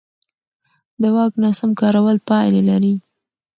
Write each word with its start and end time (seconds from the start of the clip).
د 1.01 1.03
واک 1.15 1.33
ناسم 1.43 1.71
کارول 1.81 2.17
پایلې 2.27 2.61
لري 2.69 2.95